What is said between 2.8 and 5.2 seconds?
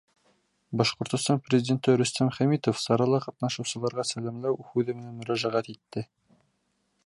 сарала ҡатнашыусыларға сәләмләү һүҙе менән